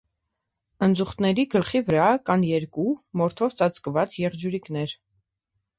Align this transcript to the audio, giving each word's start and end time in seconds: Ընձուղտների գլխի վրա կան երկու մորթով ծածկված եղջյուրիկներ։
Ընձուղտների 0.87 1.45
գլխի 1.51 1.81
վրա 1.91 2.07
կան 2.31 2.47
երկու 2.53 2.87
մորթով 3.23 3.55
ծածկված 3.61 4.21
եղջյուրիկներ։ 4.27 5.01